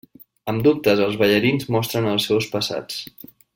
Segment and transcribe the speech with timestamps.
[0.53, 3.01] Amb dubtes, els ballarins mostren els seus passats.